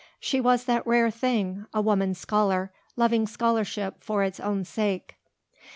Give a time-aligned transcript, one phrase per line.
[0.19, 5.15] She was that rare thing, a woman scholar, loving scholarship for its own sake.